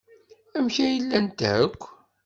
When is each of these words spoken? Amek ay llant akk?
Amek 0.57 0.75
ay 0.85 0.97
llant 1.03 1.39
akk? 1.59 1.81